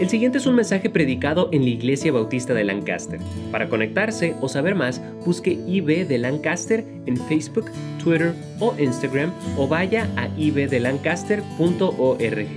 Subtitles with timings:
[0.00, 3.20] El siguiente es un mensaje predicado en la Iglesia Bautista de Lancaster.
[3.52, 7.70] Para conectarse o saber más, busque IB de Lancaster en Facebook,
[8.02, 12.56] Twitter o Instagram o vaya a ibdelancaster.org.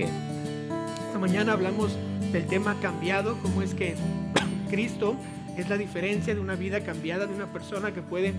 [1.06, 1.96] Esta mañana hablamos
[2.32, 3.94] del tema cambiado, cómo es que
[4.68, 5.14] Cristo
[5.56, 8.34] es la diferencia de una vida cambiada, de una persona que puede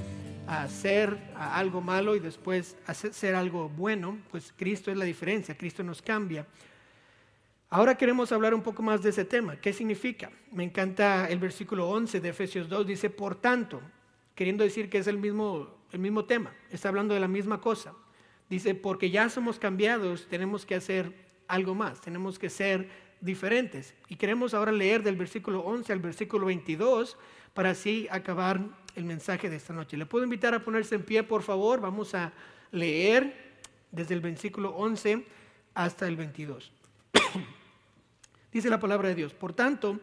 [0.45, 6.01] hacer algo malo y después hacer algo bueno, pues Cristo es la diferencia, Cristo nos
[6.01, 6.45] cambia.
[7.71, 9.57] Ahora queremos hablar un poco más de ese tema.
[9.57, 10.31] ¿Qué significa?
[10.51, 13.79] Me encanta el versículo 11 de Efesios 2, dice, por tanto,
[14.33, 17.93] queriendo decir que es el mismo, el mismo tema, está hablando de la misma cosa.
[18.49, 21.13] Dice, porque ya somos cambiados, tenemos que hacer
[21.47, 22.89] algo más, tenemos que ser
[23.21, 23.93] diferentes.
[24.07, 27.17] Y queremos ahora leer del versículo 11 al versículo 22
[27.53, 28.61] para así acabar
[28.95, 29.95] el mensaje de esta noche.
[29.95, 31.81] ¿Le puedo invitar a ponerse en pie, por favor?
[31.81, 32.33] Vamos a
[32.71, 33.59] leer
[33.91, 35.23] desde el versículo 11
[35.75, 36.78] hasta el 22.
[38.51, 39.33] Dice la palabra de Dios.
[39.33, 39.99] Por tanto,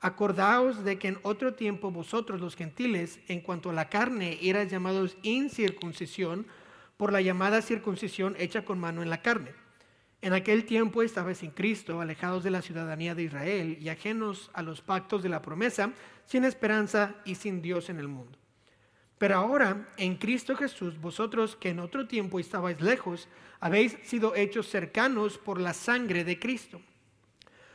[0.00, 4.70] acordaos de que en otro tiempo vosotros los gentiles, en cuanto a la carne, erais
[4.70, 6.46] llamados incircuncisión
[6.96, 9.52] por la llamada circuncisión hecha con mano en la carne.
[10.22, 14.62] En aquel tiempo estabais sin Cristo, alejados de la ciudadanía de Israel y ajenos a
[14.62, 15.92] los pactos de la promesa,
[16.24, 18.38] sin esperanza y sin Dios en el mundo.
[19.18, 23.28] Pero ahora, en Cristo Jesús, vosotros que en otro tiempo estabais lejos,
[23.60, 26.80] habéis sido hechos cercanos por la sangre de Cristo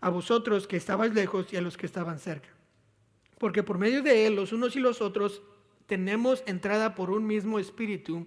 [0.00, 2.48] a vosotros que estabais lejos y a los que estaban cerca.
[3.38, 5.42] Porque por medio de él, los unos y los otros,
[5.86, 8.26] tenemos entrada por un mismo espíritu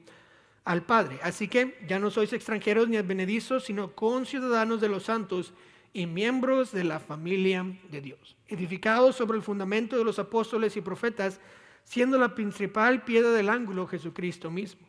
[0.66, 1.20] al Padre.
[1.24, 5.54] Así que ya no sois extranjeros ni advenedizos, sino conciudadanos de los santos
[5.94, 10.82] y miembros de la familia de Dios, edificados sobre el fundamento de los apóstoles y
[10.82, 11.40] profetas,
[11.84, 14.88] siendo la principal piedra del ángulo Jesucristo mismo,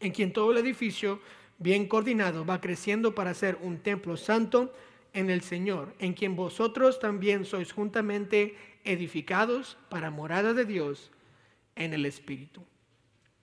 [0.00, 1.20] en quien todo el edificio,
[1.58, 4.72] bien coordinado, va creciendo para ser un templo santo
[5.14, 11.10] en el Señor, en quien vosotros también sois juntamente edificados para morada de Dios
[11.76, 12.62] en el Espíritu.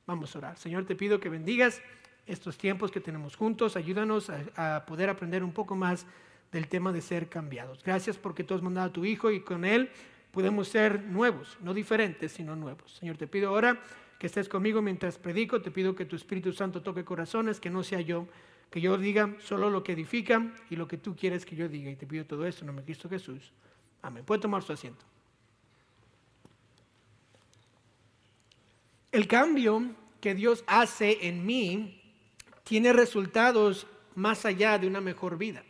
[0.06, 0.58] Vamos a orar.
[0.58, 1.82] Señor, te pido que bendigas
[2.28, 3.78] estos tiempos que tenemos juntos.
[3.78, 6.06] Ayúdanos a, poder aprender un poco más
[6.52, 7.82] del tema de ser cambiados.
[7.84, 9.90] Gracias porque tú has mandado a tu Hijo y con Él
[10.32, 12.98] podemos ser nuevos, no diferentes, sino nuevos.
[12.98, 13.80] Señor, te pido ahora
[14.20, 15.62] que estés conmigo mientras predico.
[15.62, 18.28] Te pido que tu Espíritu Santo toque corazones, que no sea yo
[18.72, 21.92] que yo diga solo lo que edifica y lo que tú quieres que yo diga.
[21.92, 23.52] Y te pido todo esto en nombre de Cristo Jesús.
[24.02, 24.24] Amén.
[24.26, 25.06] Puede tomar su asiento.
[29.12, 29.84] El cambio
[30.22, 32.02] que Dios hace en mí
[32.64, 35.64] tiene resultados más allá de una mejor vida.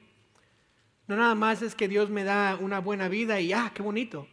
[1.07, 4.27] No nada más es que Dios me da una buena vida y ah, qué bonito.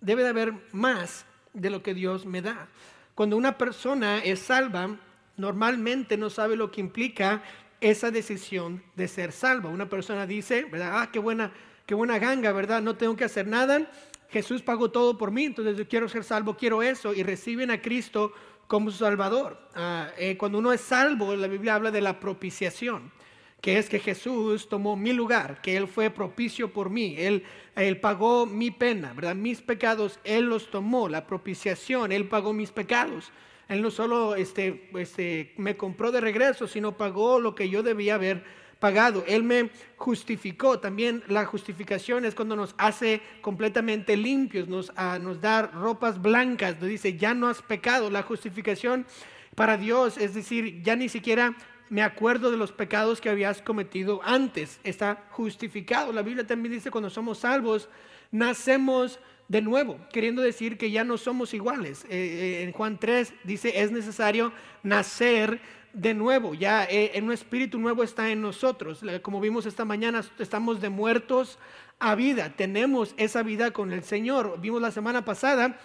[0.00, 2.68] Debe de haber más de lo que Dios me da.
[3.14, 4.96] Cuando una persona es salva,
[5.36, 7.42] normalmente no sabe lo que implica
[7.80, 9.68] esa decisión de ser salvo.
[9.68, 11.00] Una persona dice, ¿verdad?
[11.00, 11.52] Ah, qué buena,
[11.86, 12.82] qué buena ganga, ¿verdad?
[12.82, 13.90] No tengo que hacer nada.
[14.30, 17.14] Jesús pagó todo por mí, entonces yo quiero ser salvo, quiero eso.
[17.14, 18.32] Y reciben a Cristo
[18.66, 19.58] como su Salvador.
[19.74, 23.12] Ah, eh, cuando uno es salvo, la Biblia habla de la propiciación,
[23.60, 27.44] que es que Jesús tomó mi lugar, que Él fue propicio por mí, Él,
[27.74, 29.34] él pagó mi pena, ¿verdad?
[29.34, 33.32] Mis pecados, Él los tomó, la propiciación, Él pagó mis pecados.
[33.68, 38.14] Él no solo este, este, me compró de regreso, sino pagó lo que yo debía
[38.14, 38.44] haber
[38.78, 39.24] pagado.
[39.26, 40.78] Él me justificó.
[40.78, 46.80] También la justificación es cuando nos hace completamente limpios, nos, ah, nos da ropas blancas.
[46.80, 48.10] Nos dice, ya no has pecado.
[48.10, 49.06] La justificación
[49.54, 51.56] para Dios es decir, ya ni siquiera
[51.88, 54.80] me acuerdo de los pecados que habías cometido antes.
[54.84, 56.12] Está justificado.
[56.12, 57.88] La Biblia también dice, cuando somos salvos,
[58.30, 62.04] nacemos de nuevo, queriendo decir que ya no somos iguales.
[62.04, 64.52] Eh, eh, en Juan 3 dice, es necesario
[64.82, 65.60] nacer
[65.92, 69.00] de nuevo, ya eh, un espíritu nuevo está en nosotros.
[69.22, 71.58] Como vimos esta mañana, estamos de muertos
[71.98, 74.60] a vida, tenemos esa vida con el Señor.
[74.60, 75.78] Vimos la semana pasada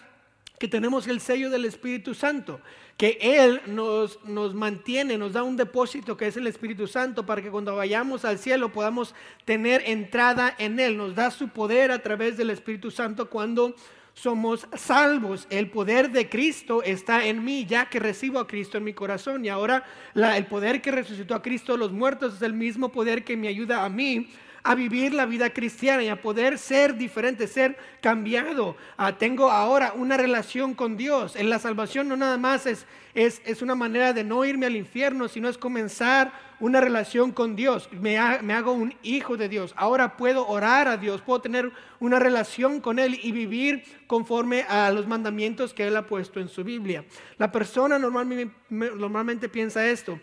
[0.61, 2.61] que tenemos el sello del Espíritu Santo,
[2.95, 7.41] que Él nos, nos mantiene, nos da un depósito que es el Espíritu Santo para
[7.41, 10.97] que cuando vayamos al cielo podamos tener entrada en Él.
[10.97, 13.73] Nos da su poder a través del Espíritu Santo cuando
[14.13, 15.47] somos salvos.
[15.49, 19.43] El poder de Cristo está en mí, ya que recibo a Cristo en mi corazón.
[19.43, 19.83] Y ahora
[20.13, 23.83] el poder que resucitó a Cristo los muertos es el mismo poder que me ayuda
[23.83, 24.29] a mí
[24.63, 28.75] a vivir la vida cristiana y a poder ser diferente, ser cambiado.
[28.97, 31.35] Ah, tengo ahora una relación con Dios.
[31.35, 32.85] En la salvación no nada más es,
[33.15, 37.55] es, es, una manera de no irme al infierno, sino es comenzar una relación con
[37.55, 37.89] Dios.
[37.91, 39.73] Me, me hago un hijo de Dios.
[39.75, 44.91] Ahora puedo orar a Dios, puedo tener una relación con Él y vivir conforme a
[44.91, 47.03] los mandamientos que Él ha puesto en su Biblia.
[47.37, 50.19] La persona normalmente, normalmente piensa esto.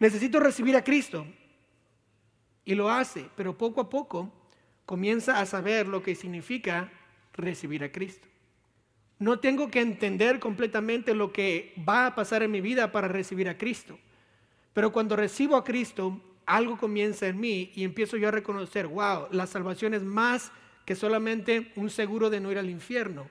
[0.00, 1.24] Necesito recibir a Cristo.
[2.68, 4.30] Y lo hace, pero poco a poco
[4.84, 6.92] comienza a saber lo que significa
[7.32, 8.28] recibir a Cristo.
[9.18, 13.48] No tengo que entender completamente lo que va a pasar en mi vida para recibir
[13.48, 13.98] a Cristo.
[14.74, 19.28] Pero cuando recibo a Cristo, algo comienza en mí y empiezo yo a reconocer, wow,
[19.30, 20.52] la salvación es más
[20.84, 23.30] que solamente un seguro de no ir al infierno,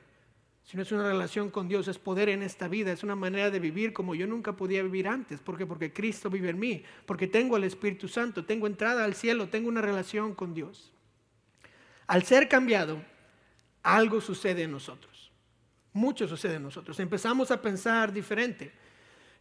[0.68, 3.58] sino es una relación con Dios, es poder en esta vida, es una manera de
[3.58, 5.40] vivir como yo nunca podía vivir antes.
[5.40, 5.66] ¿Por qué?
[5.66, 9.70] Porque Cristo vive en mí, porque tengo el Espíritu Santo, tengo entrada al cielo, tengo
[9.70, 10.92] una relación con Dios.
[12.06, 13.02] Al ser cambiado,
[13.82, 15.32] algo sucede en nosotros.
[15.94, 17.00] Mucho sucede en nosotros.
[17.00, 18.74] Empezamos a pensar diferente.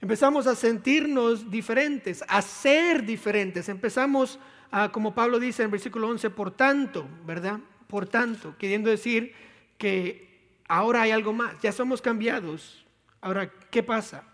[0.01, 3.69] Empezamos a sentirnos diferentes, a ser diferentes.
[3.69, 4.39] Empezamos,
[4.71, 7.59] a, como Pablo dice en versículo 11, por tanto, ¿verdad?
[7.89, 9.33] Por tanto, queriendo decir
[9.77, 10.26] que
[10.69, 12.85] ahora hay algo más, ya somos cambiados.
[13.21, 14.25] Ahora, ¿qué pasa?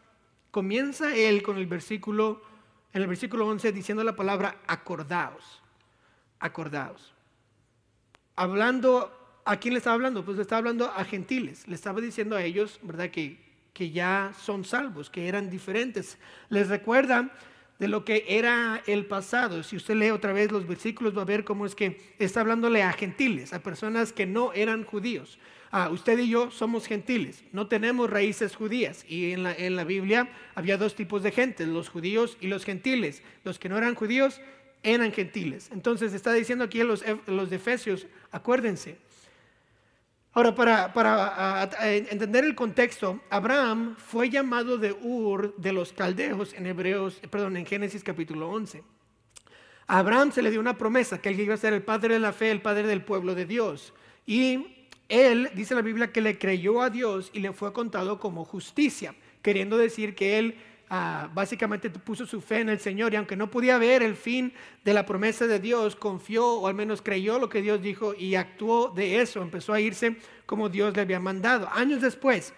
[0.50, 2.42] Comienza él con el versículo,
[2.92, 5.62] en el versículo 11, diciendo la palabra acordaos,
[6.38, 7.14] acordaos.
[8.36, 10.24] Hablando, ¿a quién le estaba hablando?
[10.24, 13.10] Pues le estaba hablando a gentiles, le estaba diciendo a ellos, ¿verdad?
[13.10, 13.38] Que,
[13.72, 16.18] que ya son salvos, que eran diferentes.
[16.48, 17.30] Les recuerda
[17.78, 19.62] de lo que era el pasado.
[19.62, 22.82] Si usted lee otra vez los versículos, va a ver cómo es que está hablándole
[22.82, 25.38] a gentiles, a personas que no eran judíos
[25.72, 29.04] ah, usted y yo somos gentiles, no tenemos raíces judías.
[29.08, 32.64] Y en la, en la Biblia había dos tipos de gente, los judíos y los
[32.64, 33.22] gentiles.
[33.42, 34.40] Los que no eran judíos
[34.82, 35.70] eran gentiles.
[35.72, 38.98] Entonces está diciendo aquí los, los de Efesios, acuérdense.
[40.34, 46.66] Ahora, para, para entender el contexto, Abraham fue llamado de Ur de los caldeos en
[46.66, 48.82] Hebreos, perdón, en Génesis capítulo 11.
[49.88, 52.20] A Abraham se le dio una promesa que él iba a ser el padre de
[52.20, 53.92] la fe, el padre del pueblo de Dios.
[54.24, 54.81] Y
[55.12, 59.14] él, dice la Biblia, que le creyó a Dios y le fue contado como justicia,
[59.42, 60.56] queriendo decir que él
[60.88, 64.54] ah, básicamente puso su fe en el Señor y aunque no podía ver el fin
[64.84, 68.36] de la promesa de Dios, confió o al menos creyó lo que Dios dijo y
[68.36, 70.16] actuó de eso, empezó a irse
[70.46, 71.68] como Dios le había mandado.
[71.70, 72.54] Años después,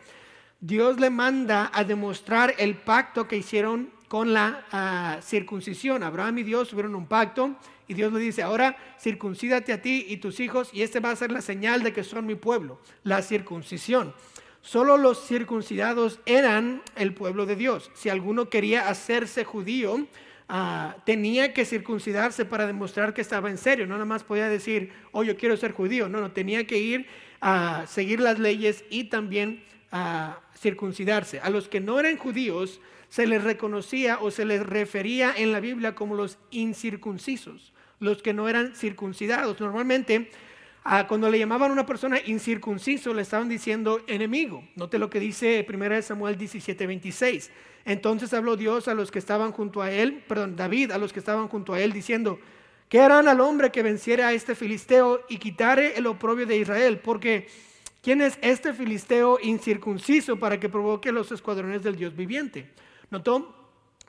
[0.60, 6.04] Dios le manda a demostrar el pacto que hicieron con la ah, circuncisión.
[6.04, 10.18] Abraham y Dios tuvieron un pacto y Dios le dice, ahora circuncídate a ti y
[10.18, 13.22] tus hijos y este va a ser la señal de que son mi pueblo, la
[13.22, 14.14] circuncisión.
[14.64, 17.90] Solo los circuncidados eran el pueblo de Dios.
[17.94, 20.06] Si alguno quería hacerse judío,
[20.48, 23.86] ah, tenía que circuncidarse para demostrar que estaba en serio.
[23.86, 26.08] No nada más podía decir, oh, yo quiero ser judío.
[26.08, 27.06] No, no, tenía que ir
[27.42, 31.40] a seguir las leyes y también a circuncidarse.
[31.40, 32.80] A los que no eran judíos
[33.14, 38.34] se les reconocía o se les refería en la Biblia como los incircuncisos los que
[38.34, 39.60] no eran circuncidados.
[39.60, 40.30] Normalmente,
[40.82, 44.64] ah, cuando le llamaban a una persona incircunciso, le estaban diciendo enemigo.
[44.74, 47.52] Note lo que dice 1 Samuel 17, 26.
[47.84, 51.20] Entonces habló Dios a los que estaban junto a él, perdón, David a los que
[51.20, 52.40] estaban junto a él, diciendo,
[52.88, 56.98] ¿qué harán al hombre que venciere a este filisteo y quitare el oprobio de Israel?
[56.98, 57.46] Porque,
[58.02, 62.66] ¿quién es este filisteo incircunciso para que provoque los escuadrones del Dios viviente?
[63.14, 63.54] Notó,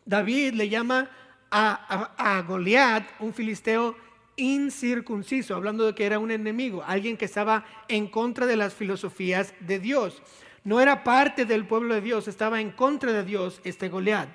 [0.04, 1.12] David le llama
[1.52, 3.96] a, Goliat, un filisteo
[4.36, 9.54] incircunciso, hablando de que era un enemigo, alguien que estaba en contra de las filosofías
[9.60, 10.24] de Dios.
[10.64, 14.28] No era parte del pueblo de Dios, estaba en contra de Dios este Goliat.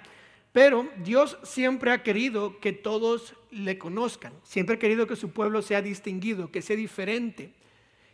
[0.53, 5.63] Pero Dios siempre ha querido que todos le conozcan, siempre ha querido que su pueblo
[5.63, 7.53] sea distinguido, que sea diferente.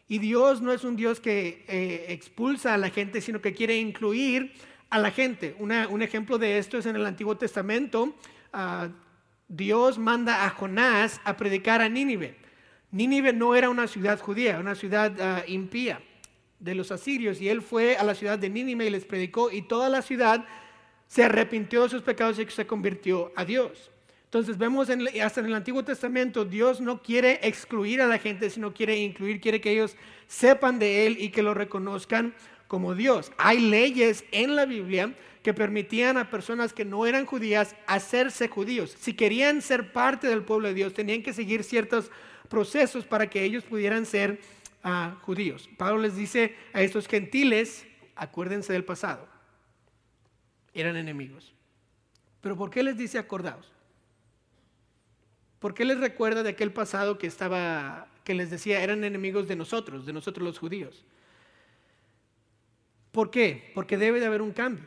[0.09, 3.77] Y Dios no es un Dios que eh, expulsa a la gente, sino que quiere
[3.77, 4.55] incluir
[4.91, 5.57] a la gente.
[5.59, 8.15] un ejemplo de esto es en el Antiguo Testamento,
[9.49, 12.37] Dios manda a Jonás a predicar a Nínive.
[12.91, 16.01] Nínive no era una ciudad judía, una ciudad ah, impía
[16.59, 17.41] de los asirios.
[17.41, 20.45] Y él fue a la ciudad de Nínive y les predicó y toda la ciudad
[21.07, 23.91] se arrepintió de sus pecados y se convirtió a Dios.
[24.25, 24.89] Entonces vemos
[25.23, 29.41] hasta en el Antiguo Testamento, Dios no quiere excluir a la gente, sino quiere incluir,
[29.41, 32.35] quiere que ellos sepan de Él y que lo reconozcan
[32.69, 33.33] como Dios.
[33.37, 38.97] Hay leyes en la Biblia que permitían a personas que no eran judías hacerse judíos.
[38.99, 42.11] Si querían ser parte del pueblo de Dios, tenían que seguir ciertos
[42.49, 44.41] procesos para que ellos pudieran ser
[44.83, 45.69] ah, judíos.
[45.77, 49.29] Pablo les dice a estos gentiles, acuérdense del pasado,
[50.75, 51.55] eran enemigos.
[52.41, 53.73] Pero ¿por qué les dice acordaos?
[55.59, 59.57] ¿Por qué les recuerda de aquel pasado que estaba, que les decía, eran enemigos de
[59.57, 61.05] nosotros, de nosotros los judíos?
[63.17, 63.73] ¿Por qué?
[63.75, 64.85] Porque debe de haber un cambio.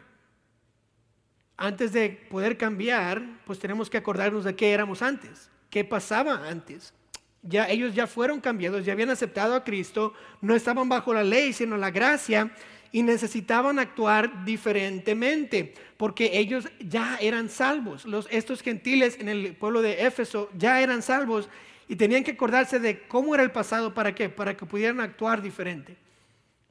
[1.58, 6.94] Antes de poder cambiar, pues tenemos que acordarnos de qué éramos antes, qué pasaba antes.
[7.42, 11.54] Ya ellos ya fueron cambiados, ya habían aceptado a Cristo, no estaban bajo la ley,
[11.54, 12.54] sino la gracia
[12.92, 18.06] y necesitaban actuar diferentemente, porque ellos ya eran salvos.
[18.06, 21.50] Los, estos gentiles en el pueblo de Éfeso ya eran salvos
[21.88, 24.30] y tenían que acordarse de cómo era el pasado, ¿para qué?
[24.30, 25.98] Para que pudieran actuar diferente,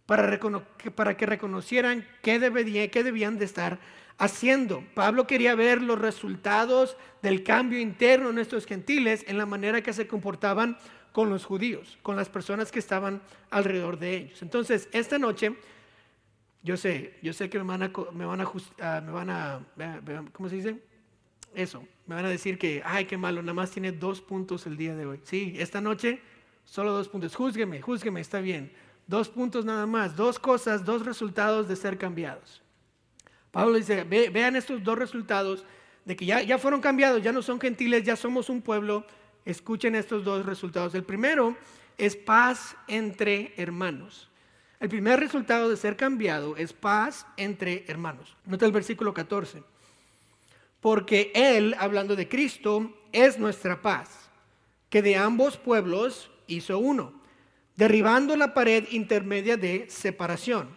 [0.08, 3.78] para, que reconocieran qué, qué debían de estar
[4.16, 4.82] haciendo.
[4.94, 9.92] Pablo quería ver los resultados del cambio interno en estos gentiles en la manera que
[9.92, 10.78] se comportaban
[11.12, 14.40] con los judíos, con las personas que estaban alrededor de ellos.
[14.40, 15.54] Entonces, esta noche
[16.62, 18.50] yo sé, yo sé que me van a, me van a,
[18.80, 19.60] ah, me van a,
[20.32, 20.82] ¿cómo se dice?
[21.54, 24.78] Eso, me van a decir que, ay, qué malo, nada más tiene dos puntos el
[24.78, 25.20] día de hoy.
[25.24, 26.22] Sí, esta noche
[26.64, 27.36] solo dos puntos.
[27.36, 28.72] Júzgueme, júzgueme, está bien.
[29.08, 32.60] Dos puntos nada más, dos cosas, dos resultados de ser cambiados.
[33.50, 35.64] Pablo dice, vean estos dos resultados
[36.04, 39.06] de que ya, ya fueron cambiados, ya no son gentiles, ya somos un pueblo.
[39.46, 40.94] Escuchen estos dos resultados.
[40.94, 41.56] El primero
[41.96, 44.28] es paz entre hermanos.
[44.78, 48.36] El primer resultado de ser cambiado es paz entre hermanos.
[48.44, 49.62] Nota el versículo 14.
[50.80, 54.28] Porque Él, hablando de Cristo, es nuestra paz,
[54.90, 57.17] que de ambos pueblos hizo uno,
[57.78, 60.68] derribando la pared intermedia de separación,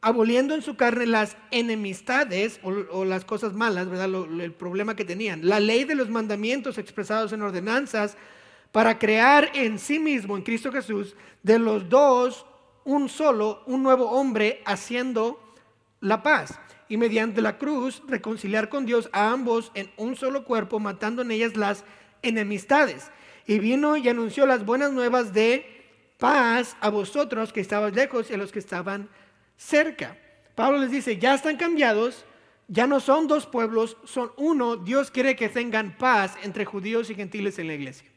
[0.00, 4.10] aboliendo en su carne las enemistades o, las cosas malas, ¿verdad?
[4.40, 8.16] el problema que tenían, la ley de los mandamientos expresados en ordenanzas,
[8.72, 12.44] para crear en sí mismo, en Cristo Jesús, de los dos
[12.84, 15.40] un solo, un nuevo hombre haciendo
[16.00, 16.58] la paz.
[16.88, 21.30] Y mediante la cruz reconciliar con Dios a ambos en un solo cuerpo, matando en
[21.30, 21.84] ellas las
[22.22, 23.12] enemistades.
[23.46, 25.77] Y vino y anunció las buenas nuevas de
[26.18, 29.08] paz a vosotros que estabais lejos y a los que estaban
[29.56, 30.18] cerca.
[30.54, 32.24] Pablo les dice, ya están cambiados,
[32.66, 34.76] ya no son dos pueblos, son uno.
[34.76, 38.08] Dios quiere que tengan paz entre judíos y gentiles en la iglesia.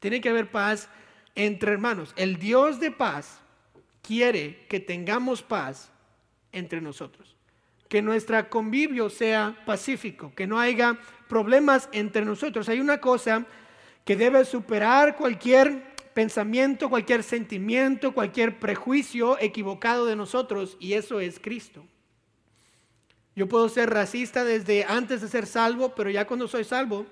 [0.00, 0.88] Tiene que haber paz
[1.34, 2.12] entre hermanos.
[2.16, 3.40] El Dios de paz
[4.02, 5.90] quiere que tengamos paz
[6.50, 7.36] entre nosotros.
[7.88, 10.98] Que nuestra convivio sea pacífico, que no haya
[11.28, 12.68] problemas entre nosotros.
[12.68, 13.46] Hay una cosa
[14.04, 21.38] que debe superar cualquier pensamiento, cualquier sentimiento, cualquier prejuicio equivocado de nosotros, y eso es
[21.38, 21.84] Cristo.
[23.34, 27.06] Yo puedo ser racista desde antes de ser salvo, pero ya cuando soy salvo,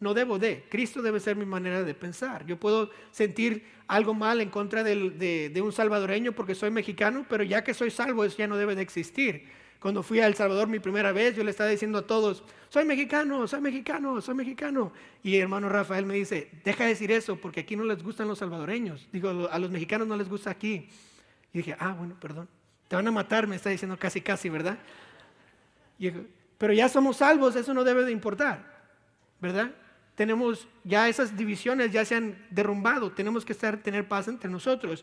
[0.00, 0.64] no debo de.
[0.68, 2.44] Cristo debe ser mi manera de pensar.
[2.46, 7.62] Yo puedo sentir algo mal en contra de, un salvadoreño porque soy mexicano, pero ya
[7.62, 9.59] que soy salvo, eso ya no debe de existir.
[9.80, 12.84] Cuando fui a El Salvador mi primera vez, yo le estaba diciendo a todos, soy
[12.84, 14.92] mexicano, soy mexicano, soy mexicano.
[15.22, 18.38] Y hermano Rafael me dice, deja de decir eso porque aquí no les gustan los
[18.38, 19.08] salvadoreños.
[19.10, 20.88] Digo, a los mexicanos no les gusta aquí.
[21.52, 22.48] Y dije, ah, bueno, perdón.
[22.88, 24.78] Te van a matar, me está diciendo casi, casi, ¿verdad?
[26.56, 28.84] pero ya somos salvos, eso no debe de importar,
[29.38, 29.70] ¿verdad?
[30.20, 35.02] tenemos ya esas divisiones ya se han derrumbado, tenemos que estar, tener paz entre nosotros.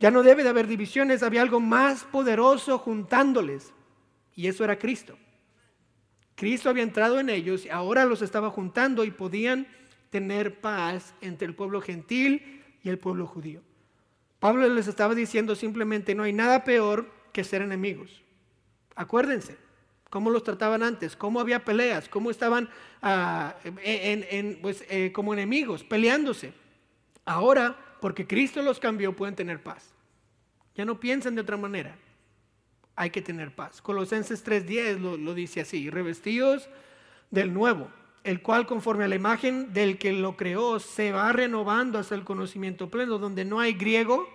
[0.00, 3.74] Ya no debe de haber divisiones, había algo más poderoso juntándoles
[4.38, 5.18] y eso era Cristo.
[6.36, 9.66] Cristo había entrado en ellos y ahora los estaba juntando y podían
[10.10, 13.62] tener paz entre el pueblo gentil y el pueblo judío.
[14.38, 18.22] Pablo les estaba diciendo simplemente no hay nada peor que ser enemigos.
[18.94, 19.56] Acuérdense,
[20.08, 22.68] cómo los trataban antes, cómo había peleas, cómo estaban
[23.02, 23.56] ah,
[24.62, 26.52] pues, eh, como enemigos, peleándose.
[27.24, 29.90] Ahora, porque Cristo los cambió, pueden tener paz.
[30.76, 31.98] Ya no piensan de otra manera.
[33.00, 33.80] Hay que tener paz.
[33.80, 36.68] Colosenses 3.10 lo, lo dice así, revestidos
[37.30, 37.88] del nuevo,
[38.24, 42.24] el cual conforme a la imagen del que lo creó se va renovando hasta el
[42.24, 44.28] conocimiento pleno, donde no hay griego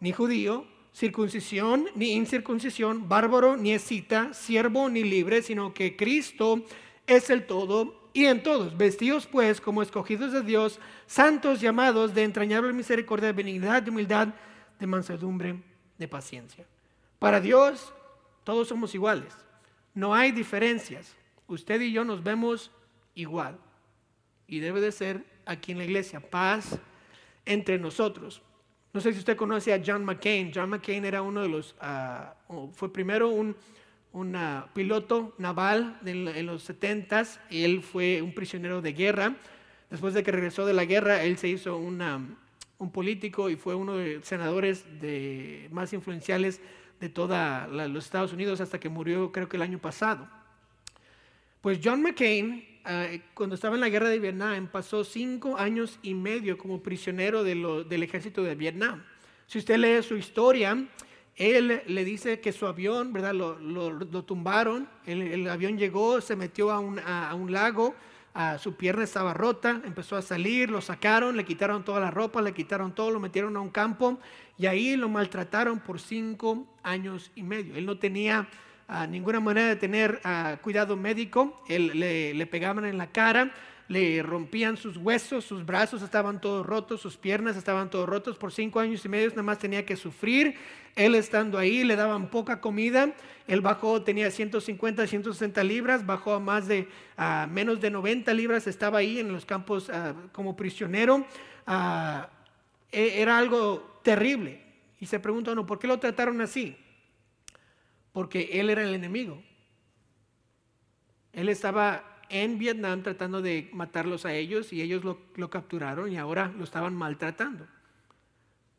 [0.00, 6.64] ni judío, circuncisión ni incircuncisión, bárbaro ni escita, siervo ni libre, sino que Cristo
[7.06, 8.74] es el todo y en todos.
[8.74, 14.28] Vestidos pues como escogidos de Dios, santos llamados de entrañable misericordia, de benignidad, de humildad,
[14.80, 15.56] de mansedumbre,
[15.98, 16.64] de paciencia.
[17.18, 17.92] Para Dios
[18.48, 19.36] todos somos iguales,
[19.92, 21.14] no hay diferencias.
[21.48, 22.70] Usted y yo nos vemos
[23.14, 23.58] igual
[24.46, 26.78] y debe de ser aquí en la iglesia paz
[27.44, 28.40] entre nosotros.
[28.94, 30.50] No sé si usted conoce a John McCain.
[30.54, 32.36] John McCain era uno de los, ah,
[32.72, 33.54] fue primero un,
[34.34, 39.36] ah, piloto naval en, los 70 y él fue un prisionero de guerra.
[39.90, 43.98] Después de que regresó de la guerra, él se hizo un político y fue uno
[43.98, 46.62] de los senadores de, más influenciales
[47.00, 50.28] de todos los Estados Unidos hasta que murió creo que el año pasado.
[51.60, 56.14] Pues John McCain eh, cuando estaba en la guerra de Vietnam, pasó cinco años y
[56.14, 59.04] medio como prisionero del ejército de Vietnam.
[59.46, 60.86] Si usted lee su historia,
[61.36, 63.34] él le dice que su avión, ¿verdad?
[63.34, 67.94] Lo, tumbaron, el, avión llegó, se metió a un, a un lago,
[68.58, 72.52] su pierna estaba rota, empezó a salir, lo sacaron, le quitaron toda la ropa, le
[72.52, 74.18] quitaron todo, lo metieron a un campo
[74.56, 77.74] y ahí lo maltrataron por cinco años y medio.
[77.74, 78.48] Él no tenía
[78.86, 83.52] ah, ninguna manera de tener ah, cuidado médico, le pegaban en la cara,
[83.88, 88.36] le rompían sus huesos, sus brazos estaban todos rotos, sus piernas estaban todos rotos.
[88.36, 90.56] Por cinco años y medio nada más tenía que sufrir.
[90.94, 93.14] Él estando ahí, le daban poca comida.
[93.46, 96.86] Él bajó, tenía 150, 160 libras, bajó a más de
[97.48, 98.66] menos de 90 libras.
[98.66, 101.24] Estaba ahí en los campos ah, como prisionero.
[101.66, 102.28] Ah,
[102.92, 104.60] e, era algo terrible.
[105.00, 106.76] Y se pregunta uno, ¿por qué lo trataron así?
[108.12, 109.42] Porque él era el enemigo.
[111.32, 116.52] Él estaba en Vietnam tratando de matarlos a ellos y ellos lo, capturaron y ahora
[116.56, 117.66] lo estaban maltratando.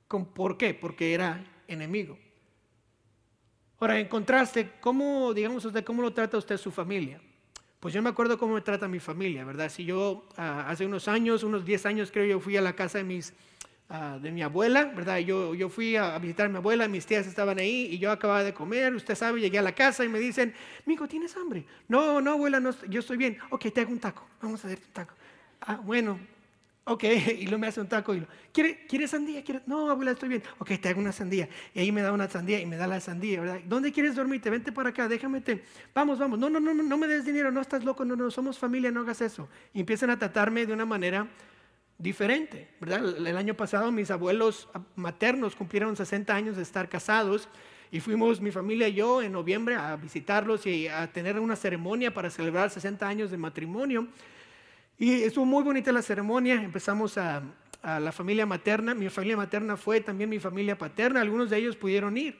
[0.08, 0.74] ¿Por qué?
[0.74, 2.18] Porque era enemigo.
[3.79, 7.22] Ahora, en contraste, ¿cómo, digamos usted, cómo lo trata usted su familia?
[7.79, 9.70] Pues yo me acuerdo cómo me trata mi familia, ¿verdad?
[9.70, 12.98] Si yo ah, hace unos años, unos 10 años creo, yo fui a la casa
[12.98, 13.34] de mis
[13.91, 15.17] Ah, de mi abuela, ¿verdad?
[15.17, 18.43] Yo, yo fui a, visitar a mi abuela, mis tías estaban ahí y yo acababa
[18.43, 20.53] de comer, usted sabe, llegué a la casa y me dicen,
[20.86, 21.65] mijo, ¿tienes hambre?
[21.88, 23.39] No, no, abuela, no, yo estoy bien.
[23.50, 25.15] Ok, te hago un taco, vamos a hacer un taco.
[25.62, 26.19] Ah, bueno,
[26.84, 27.03] ok,
[27.39, 29.43] y luego me hace un taco y lo, ¿quiere, ¿quiere sandía?
[29.43, 29.62] ¿Quiere?
[29.65, 30.43] No, abuela, estoy bien.
[30.60, 31.50] Ok, te hago una sandía.
[31.74, 33.60] Y ahí me da una sandía y me da la sandía, ¿verdad?
[33.65, 34.51] ¿Dónde quieres dormirte?
[34.51, 35.63] Vente para acá, déjame te.
[35.96, 36.38] Vamos, vamos.
[36.38, 39.01] No, no, no, no me des dinero, no estás loco, no, no, somos familia, no
[39.01, 39.50] hagas eso.
[39.74, 41.27] Y empiezan a tratarme de una manera
[42.00, 43.06] diferente, ¿verdad?
[43.18, 47.50] El año pasado mis abuelos maternos cumplieron 60 años de estar casados
[47.91, 52.13] y fuimos mi familia y yo en noviembre a visitarlos y a tener una ceremonia
[52.13, 54.08] para celebrar 60 años de matrimonio.
[54.98, 57.44] Y estuvo muy bonita la ceremonia, empezamos a,
[57.82, 62.17] la familia materna, mi familia materna fue también mi familia paterna, algunos de ellos pudieron
[62.17, 62.38] ir.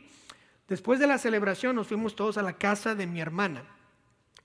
[0.68, 3.64] Después de la celebración nos fuimos todos a la casa de mi hermana.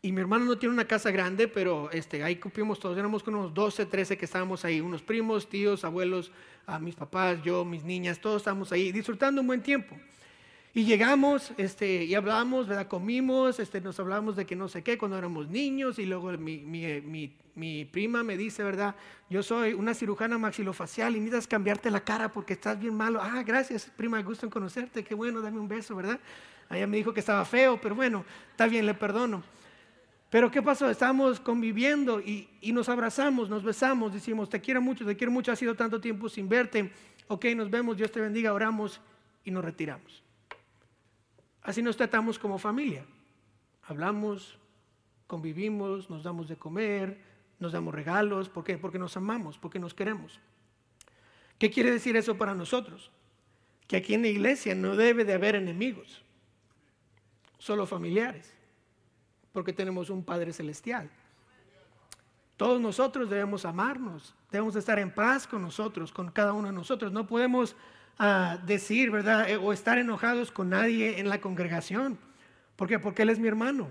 [0.04, 2.94] Y mi hermano no tiene una casa grande, pero este, ahí cumplimos todos.
[2.98, 4.78] Éramos con unos 12, 13 que estábamos ahí.
[4.78, 6.30] Unos primos, tíos, abuelos,
[6.66, 9.96] a mis papás, yo, mis niñas, todos estábamos ahí disfrutando un buen tiempo.
[10.74, 12.86] Y llegamos este, y hablamos, ¿verdad?
[12.86, 15.98] Comimos, este, nos hablamos de que no sé qué cuando éramos niños.
[15.98, 18.94] Y luego mi prima me dice, ¿verdad?
[19.30, 23.22] Yo soy una cirujana maxilofacial y necesitas cambiarte la cara porque estás bien malo.
[23.22, 25.02] Ah, gracias, prima, gusto en conocerte.
[25.02, 26.20] Qué bueno, dame un beso, ¿verdad?
[26.68, 29.42] Ella me dijo que estaba feo, pero bueno, está bien, le perdono.
[30.34, 30.90] Pero ¿qué pasó?
[30.90, 35.54] Estábamos conviviendo y, nos abrazamos, nos besamos, decimos, te quiero mucho, te quiero mucho, ha
[35.54, 36.90] sido tanto tiempo sin verte.
[37.28, 39.00] Ok, nos vemos, Dios te bendiga, oramos
[39.44, 40.24] y nos retiramos.
[41.62, 43.06] Así nos tratamos como familia.
[43.84, 44.58] Hablamos,
[45.28, 47.16] convivimos, nos damos de comer,
[47.60, 48.48] nos damos regalos.
[48.48, 48.76] ¿Por qué?
[48.76, 50.40] Porque nos amamos, porque nos queremos.
[51.60, 53.12] ¿Qué quiere decir eso para nosotros?
[53.86, 56.24] Que aquí en la iglesia no debe de haber enemigos,
[57.56, 58.53] solo familiares
[59.54, 61.08] porque tenemos un Padre Celestial.
[62.56, 67.12] Todos nosotros debemos amarnos, debemos estar en paz con nosotros, con cada uno de nosotros.
[67.12, 67.76] No podemos
[68.18, 69.48] ah, decir, ¿verdad?
[69.48, 72.18] Eh, o estar enojados con nadie en la congregación.
[72.74, 72.98] ¿Por qué?
[72.98, 73.88] Porque Él es mi hermano.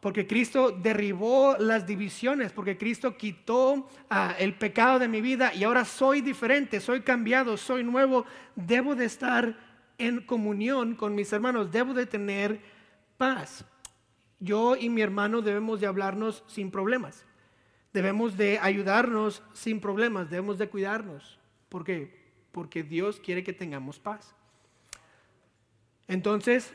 [0.00, 5.64] Porque Cristo derribó las divisiones, porque Cristo quitó ah, el pecado de mi vida y
[5.64, 8.26] ahora soy diferente, soy cambiado, soy nuevo.
[8.54, 9.58] Debo de estar
[9.98, 12.60] en comunión con mis hermanos, debo de tener
[13.16, 13.64] paz
[14.40, 17.24] yo y mi hermano debemos de hablarnos sin problemas.
[17.92, 21.38] Debemos de ayudarnos sin problemas, debemos de cuidarnos.
[21.68, 22.16] ¿Por qué?
[22.52, 24.34] Porque Dios quiere que tengamos paz.
[26.06, 26.72] Entonces,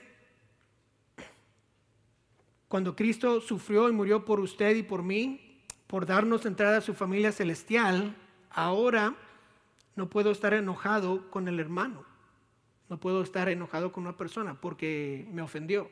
[2.68, 6.94] cuando Cristo sufrió y murió por usted y por mí, por darnos entrada a su
[6.94, 8.16] familia celestial,
[8.50, 9.16] ahora
[9.96, 12.04] no puedo estar enojado con el hermano.
[12.90, 15.90] No puedo estar enojado con una persona porque me ofendió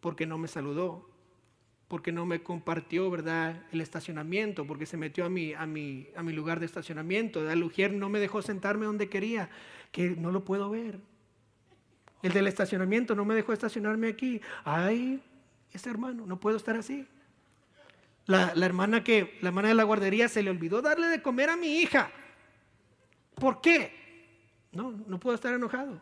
[0.00, 1.08] porque no me saludó,
[1.88, 3.62] porque no me compartió, ¿verdad?
[3.72, 7.50] El estacionamiento, porque se metió a mi, a mi, a mi lugar de estacionamiento.
[7.50, 9.48] El Ujier no me dejó sentarme donde quería,
[9.90, 11.00] que no lo puedo ver.
[12.22, 14.40] El del estacionamiento no me dejó estacionarme aquí.
[14.64, 15.22] Ay,
[15.72, 17.06] ese hermano, no puedo estar así.
[18.26, 21.48] La, la, hermana que, la hermana de la guardería se le olvidó darle de comer
[21.48, 22.10] a mi hija.
[23.34, 23.92] ¿Por qué?
[24.72, 26.00] No, no puedo estar enojado.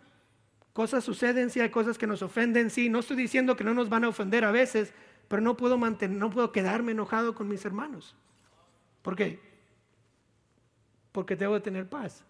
[0.77, 2.91] Cosas suceden, sí hay cosas que nos ofenden, sí.
[2.91, 4.93] No estoy diciendo que no nos van a ofender a veces,
[5.27, 8.15] pero no puedo mantener, no puedo quedarme enojado con mis hermanos.
[9.01, 9.41] ¿Por qué?
[11.13, 12.27] Porque debo de tener paz.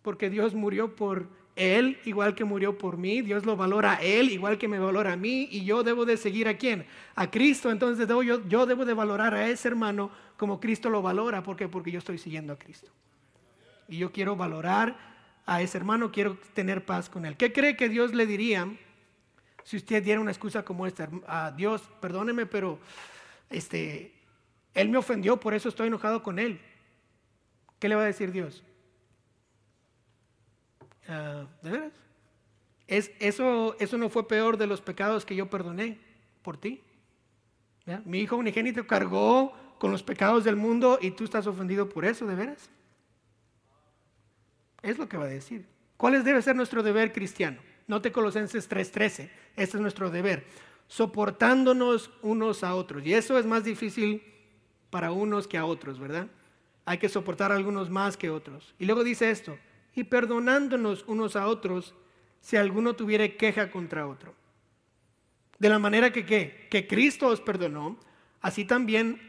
[0.00, 4.30] porque Dios murió por él igual que murió por mí, Dios lo valora a él
[4.30, 6.86] igual que me valora a mí y yo debo de seguir a quién?
[7.16, 11.42] A Cristo, entonces yo, yo debo de valorar a ese hermano como Cristo lo valora,
[11.42, 11.68] ¿por qué?
[11.68, 12.90] Porque yo estoy siguiendo a Cristo.
[13.88, 14.96] Y yo quiero valorar
[15.46, 17.36] a ese hermano, quiero tener paz con él.
[17.36, 18.68] ¿Qué cree que Dios le diría
[19.64, 21.08] si usted diera una excusa como esta?
[21.26, 22.78] A Dios, perdóneme, pero
[23.48, 24.12] este,
[24.74, 26.60] él me ofendió, por eso estoy enojado con él.
[27.78, 28.62] ¿Qué le va a decir Dios?
[31.08, 31.92] Ah, ¿De veras?
[32.86, 35.98] Es, eso, eso no fue peor de los pecados que yo perdoné
[36.42, 36.82] por ti.
[38.04, 42.26] Mi hijo unigénito cargó con los pecados del mundo y tú estás ofendido por eso,
[42.26, 42.70] ¿de veras?
[44.82, 45.66] Es lo que va a decir.
[45.96, 47.58] ¿Cuál debe ser nuestro deber cristiano?
[47.86, 49.30] Note Colosenses 3:13.
[49.56, 50.44] Este es nuestro deber.
[50.86, 53.04] Soportándonos unos a otros.
[53.04, 54.22] Y eso es más difícil
[54.90, 56.28] para unos que a otros, ¿verdad?
[56.84, 58.74] Hay que soportar a algunos más que otros.
[58.78, 59.56] Y luego dice esto,
[59.94, 61.94] y perdonándonos unos a otros
[62.40, 64.34] si alguno tuviera queja contra otro.
[65.58, 66.66] De la manera que, ¿qué?
[66.70, 67.98] que Cristo os perdonó,
[68.40, 69.20] así también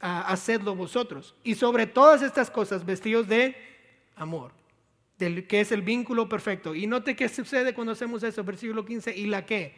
[0.00, 1.34] ah, hacedlo vosotros.
[1.42, 3.56] Y sobre todas estas cosas, vestidos de
[4.14, 4.52] amor,
[5.18, 6.74] del, que es el vínculo perfecto.
[6.74, 9.74] Y note qué sucede cuando hacemos eso, versículo 15, y la que,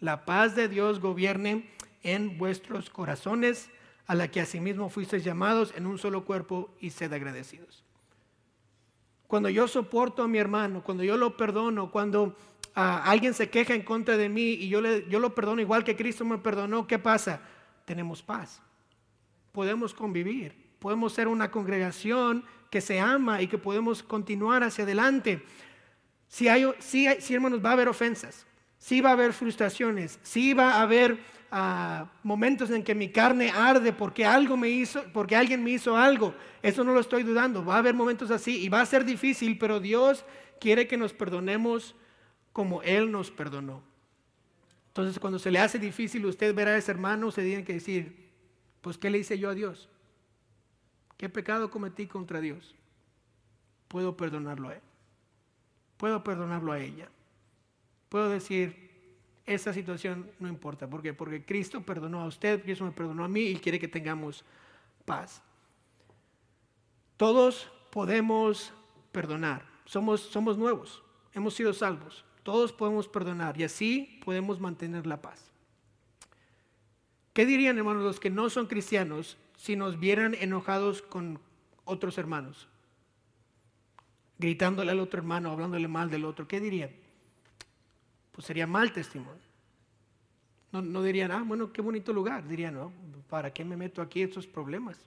[0.00, 1.70] la paz de Dios gobierne
[2.02, 3.70] en vuestros corazones,
[4.06, 7.82] a la que asimismo fuisteis llamados en un solo cuerpo y sed agradecidos.
[9.26, 12.36] Cuando yo soporto a mi hermano, cuando yo lo perdono, cuando
[12.74, 15.84] ah, alguien se queja en contra de mí y yo, le, yo lo perdono igual
[15.84, 17.40] que Cristo me perdonó, ¿qué pasa?
[17.86, 18.60] Tenemos paz.
[19.52, 20.54] Podemos convivir.
[20.78, 22.44] Podemos ser una congregación
[22.74, 25.44] que se ama y que podemos continuar hacia adelante.
[26.26, 28.44] Si, hay, si, hermanos, va a haber ofensas,
[28.78, 31.16] si va a haber frustraciones, si va a haber
[32.24, 36.34] momentos en que mi carne arde porque algo me hizo, porque alguien me hizo algo.
[36.62, 37.64] Eso no lo estoy dudando.
[37.64, 40.24] Va a haber momentos así y va a ser difícil, pero Dios
[40.58, 41.94] quiere que nos perdonemos
[42.52, 43.84] como Él nos perdonó.
[44.88, 48.32] Entonces, cuando se le hace difícil, usted ver a ese hermano, se tiene que decir,
[48.80, 49.88] pues, ¿qué le hice yo a Dios?
[51.16, 52.74] ¿Qué pecado cometí contra Dios?
[53.88, 54.82] Puedo perdonarlo a Él.
[55.96, 57.08] Puedo perdonarlo a ella.
[58.08, 58.84] Puedo decir,
[59.46, 60.88] esa situación no importa.
[60.88, 61.14] ¿Por qué?
[61.14, 64.44] Porque Cristo perdonó a usted, Cristo me perdonó a mí y quiere que tengamos
[65.04, 65.42] paz.
[67.16, 68.72] Todos podemos
[69.12, 69.64] perdonar.
[69.84, 72.24] Somos, somos nuevos, hemos sido salvos.
[72.42, 75.50] Todos podemos perdonar y así podemos mantener la paz.
[77.34, 81.38] ¿Qué dirían, hermanos, los que no son cristianos si nos vieran enojados con
[81.84, 82.68] otros hermanos?
[84.38, 86.48] Gritándole al otro hermano, hablándole mal del otro.
[86.48, 86.90] ¿Qué dirían?
[88.34, 89.42] pues sería mal testimonio.
[90.72, 92.48] No, dirían, ah, bueno, qué bonito lugar.
[92.48, 92.92] Dirían, no,
[93.30, 94.98] ¿para qué me meto aquí estos problemas?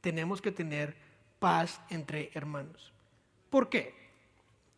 [0.00, 0.96] Tenemos que tener
[1.38, 2.94] paz entre hermanos.
[3.50, 3.94] ¿Por qué?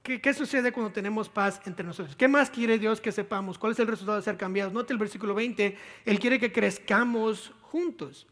[0.02, 2.16] ¿Qué, ¿Qué, sucede cuando tenemos paz entre nosotros?
[2.16, 3.58] ¿Qué más quiere Dios que sepamos?
[3.58, 4.72] ¿Cuál es el resultado de ser cambiados?
[4.72, 8.26] Note el versículo 20, Él quiere que crezcamos juntos.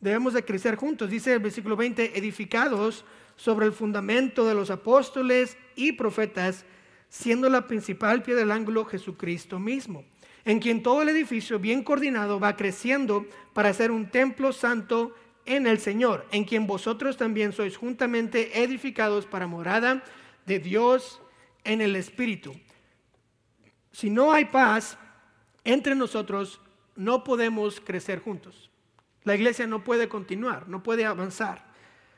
[0.00, 1.08] Debemos de crecer juntos.
[1.08, 3.04] Dice el versículo 20, edificados
[3.36, 6.64] sobre el fundamento de los apóstoles y profetas,
[7.08, 10.04] siendo la principal pie del ángulo Jesucristo mismo,
[10.44, 15.14] en quien todo el edificio bien coordinado va creciendo para ser un templo santo
[15.46, 20.02] en el Señor, en quien vosotros también sois juntamente edificados para morada
[20.46, 21.20] de Dios
[21.64, 22.54] en el Espíritu.
[23.92, 24.98] Si no hay paz
[25.64, 26.60] entre nosotros,
[26.96, 28.70] no podemos crecer juntos.
[29.22, 31.72] La iglesia no puede continuar, no puede avanzar.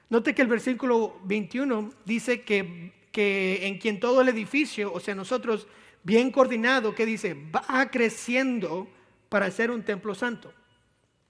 [0.08, 5.14] Note que el versículo 21 dice que que en quien todo el edificio, o sea,
[5.14, 5.66] nosotros
[6.02, 8.88] bien coordinado, que dice, va creciendo
[9.30, 10.52] para ser un templo santo.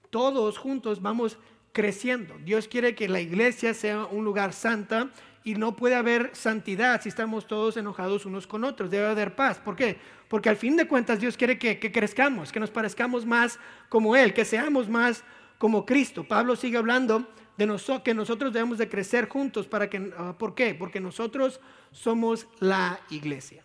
[0.09, 1.37] Todos juntos vamos
[1.71, 2.35] creciendo.
[2.43, 5.11] Dios quiere que la iglesia sea un lugar santa
[5.47, 8.91] y no puede haber santidad si estamos todos enojados unos con otros.
[8.91, 9.59] Debe haber paz.
[9.59, 9.97] ¿Por qué?
[10.27, 13.57] Porque al fin de cuentas Dios quiere que, crezcamos, que nos parezcamos más
[13.87, 15.23] como Él, que seamos más
[15.57, 16.27] como Cristo.
[16.27, 17.65] Pablo sigue hablando de
[18.03, 20.75] que nosotros debemos de crecer juntos para que, ah, ¿por qué?
[20.75, 21.61] Porque nosotros
[21.93, 23.63] somos la iglesia.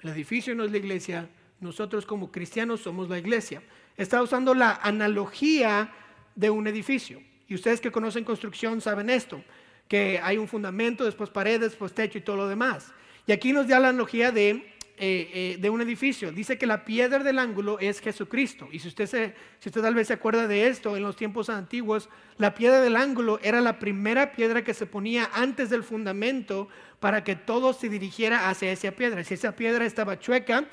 [0.00, 1.28] El edificio no es la iglesia,
[1.60, 3.62] nosotros como cristianos somos la iglesia.
[3.98, 5.92] Está usando la analogía
[6.34, 7.20] de un edificio.
[7.48, 9.44] Y ustedes que conocen construcción saben esto,
[9.92, 12.94] que hay un fundamento, después paredes, después techo y todo lo demás.
[13.26, 16.32] Y aquí nos da la analogía de eh, eh, de un edificio.
[16.32, 18.70] Dice que la piedra del ángulo es Jesucristo.
[18.72, 21.50] Y si usted, se, si usted tal vez se acuerda de esto, en los tiempos
[21.50, 26.68] antiguos, la piedra del ángulo era la primera piedra que se ponía antes del fundamento
[27.00, 29.22] para que todo se dirigiera hacia esa piedra.
[29.24, 30.64] Si esa piedra estaba chueca,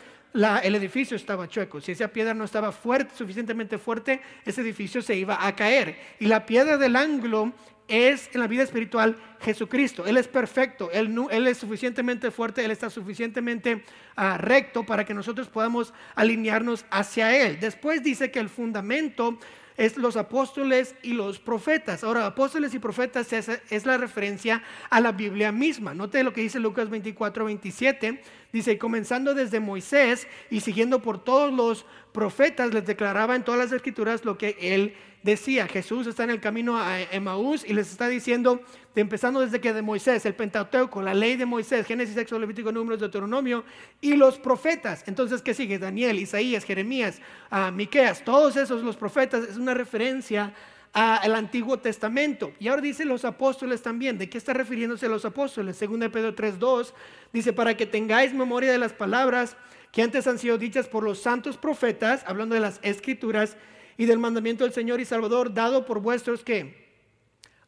[0.63, 1.81] el edificio estaba chueco.
[1.81, 5.97] Si esa piedra no estaba fuerte, suficientemente fuerte, ese edificio se iba a caer.
[6.19, 7.51] Y la piedra del ángulo
[7.89, 10.05] es en la vida espiritual Jesucristo.
[10.05, 13.83] Él es perfecto, Él, él es suficientemente fuerte, Él está suficientemente
[14.15, 17.59] ah, recto para que nosotros podamos alinearnos hacia Él.
[17.59, 19.37] Después dice que el fundamento
[19.79, 22.03] es los apóstoles y los profetas.
[22.03, 25.93] Ahora, apóstoles y profetas es, es, la referencia a la Biblia misma.
[25.93, 28.21] Note lo que dice Lucas 24, 27.
[28.51, 31.85] Dice, comenzando desde Moisés y siguiendo por todos los
[32.19, 35.69] profetas, les declaraba en todas las escrituras lo que él decía.
[35.69, 38.59] Jesús está en el camino a Emaús y les está diciendo,
[38.93, 42.99] empezando desde que de Moisés, el Pentateuco, la ley de Moisés, Génesis, Éxodo, Levítico, Números,
[42.99, 43.63] Deuteronomio
[44.01, 45.05] y los profetas.
[45.07, 45.79] Entonces, ¿qué sigue?
[45.79, 47.21] Daniel, Isaías, Jeremías,
[47.53, 50.53] uh, Miqueas, todos esos los profetas es una referencia
[50.91, 52.51] al Antiguo Testamento.
[52.59, 54.17] Y ahora dice los apóstoles también.
[54.17, 55.77] ¿De qué está refiriéndose los apóstoles?
[55.77, 56.91] Según Pedro 3.2
[57.31, 59.55] dice, para que tengáis memoria de las palabras
[59.91, 63.57] que antes han sido dichas por los santos profetas, hablando de las escrituras
[63.97, 66.89] y del mandamiento del Señor y Salvador dado por vuestros que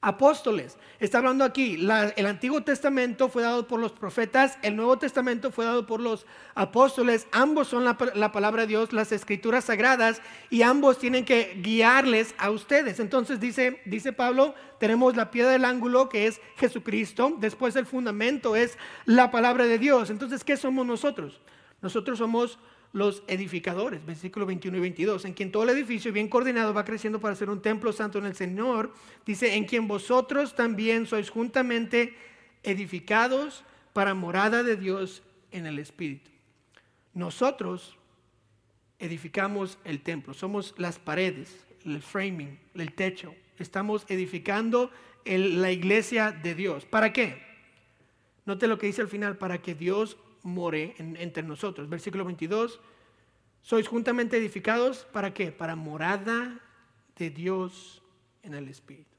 [0.02, 0.78] apóstoles.
[1.00, 1.76] Está hablando aquí,
[2.16, 6.26] el Antiguo Testamento fue dado por los profetas, el Nuevo Testamento fue dado por los
[6.56, 11.60] apóstoles, ambos son la, la, palabra de Dios, las escrituras sagradas, y ambos tienen que
[11.62, 13.00] guiarles a ustedes.
[13.00, 18.56] Entonces dice, dice Pablo, tenemos la piedra del ángulo que es Jesucristo, después el fundamento
[18.56, 20.10] es la palabra de Dios.
[20.10, 21.42] Entonces, ¿qué somos nosotros?
[21.82, 22.60] Nosotros somos
[22.94, 27.20] los edificadores, versículo 21 y 22, en quien todo el edificio bien coordinado va creciendo
[27.22, 28.94] para ser un templo santo en el Señor,
[29.26, 32.16] dice, en quien vosotros también sois juntamente
[32.64, 33.64] edificados
[33.94, 36.32] para morada de Dios en el Espíritu.
[37.14, 37.98] Nosotros
[39.00, 44.92] edificamos el templo, somos las paredes, el framing, el techo, estamos edificando
[45.26, 46.86] la iglesia de Dios.
[46.86, 47.42] ¿Para qué?
[48.46, 51.90] Note lo que dice al final, para que Dios more entre nosotros.
[51.90, 52.80] Versículo 22.
[53.62, 55.52] Sois juntamente edificados para qué?
[55.52, 56.60] Para morada
[57.16, 58.02] de Dios
[58.44, 59.16] en el Espíritu.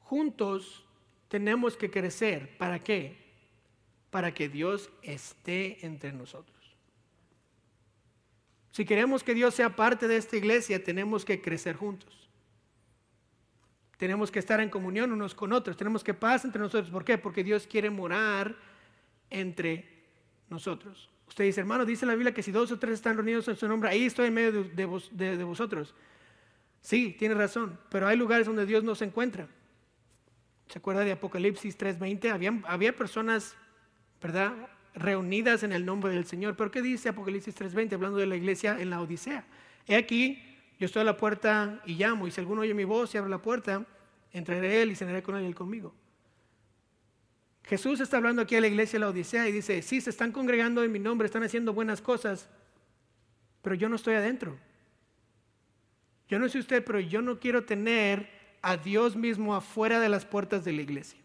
[0.00, 0.84] Juntos
[1.28, 2.56] tenemos que crecer.
[2.58, 3.16] ¿Para qué?
[4.10, 6.56] Para que Dios esté entre nosotros.
[8.70, 12.28] Si queremos que Dios sea parte de esta iglesia, tenemos que crecer juntos.
[13.96, 15.76] Tenemos que estar en comunión unos con otros.
[15.76, 16.90] Tenemos que paz entre nosotros.
[16.90, 17.18] ¿Por qué?
[17.18, 18.56] Porque Dios quiere morar
[19.30, 20.04] entre
[20.48, 21.10] nosotros.
[21.28, 23.68] Usted dice, hermano, dice la Biblia que si dos o tres están reunidos en su
[23.68, 25.94] nombre, ahí estoy en medio de, vosotros.
[26.80, 29.48] Sí, tiene razón, pero hay lugares donde Dios no se encuentra.
[30.68, 32.30] ¿Se acuerda de Apocalipsis 3:20?
[32.30, 33.56] Había, había personas,
[34.22, 34.52] ¿verdad?
[34.94, 36.56] Reunidas en el nombre del Señor.
[36.56, 39.44] Pero ¿qué dice Apocalipsis 3:20 hablando de la iglesia en la Odisea?
[39.86, 40.42] He aquí,
[40.78, 43.30] yo estoy a la puerta y llamo, y si alguno oye mi voz y abre
[43.30, 43.84] la puerta,
[44.32, 45.94] entraré él y cenaré con él y él conmigo.
[47.68, 50.32] Jesús está hablando aquí a la iglesia de la Odisea y dice, sí, se están
[50.32, 52.48] congregando en mi nombre, están haciendo buenas cosas,
[53.60, 54.56] pero yo no estoy adentro.
[56.28, 58.30] Yo no sé usted, pero yo no quiero tener
[58.62, 61.18] a Dios mismo afuera de las puertas de la iglesia.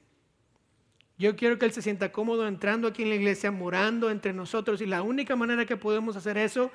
[1.17, 4.81] Yo quiero que Él se sienta cómodo entrando aquí en la iglesia, morando entre nosotros.
[4.81, 6.71] Y la única manera que podemos hacer eso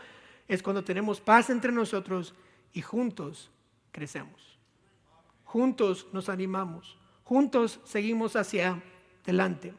[0.46, 2.34] es cuando tenemos paz entre nosotros
[2.72, 3.50] y juntos
[3.92, 4.58] crecemos.
[5.44, 6.96] Juntos nos animamos.
[7.24, 8.82] Juntos seguimos hacia
[9.24, 9.74] delante.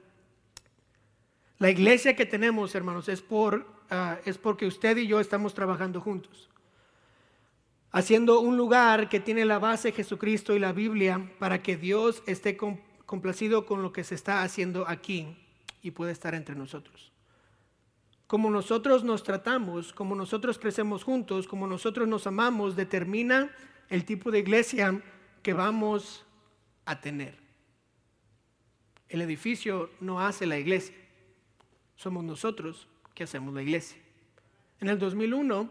[1.60, 6.00] La iglesia que tenemos, hermanos, es, por, ah, es porque usted y yo estamos trabajando
[6.00, 6.50] juntos.
[7.92, 12.56] Haciendo un lugar que tiene la base Jesucristo y la Biblia para que Dios esté
[13.06, 15.36] complacido con lo que se está haciendo aquí
[15.82, 17.12] y pueda estar entre nosotros.
[18.28, 23.50] Como nosotros nos tratamos, como nosotros crecemos juntos, como nosotros nos amamos, determina
[23.90, 25.02] el tipo de iglesia
[25.42, 26.26] que vamos
[26.86, 27.49] a tener.
[29.10, 30.96] El edificio no hace la iglesia,
[31.96, 33.98] somos nosotros que hacemos la iglesia.
[34.80, 35.70] En el 2001,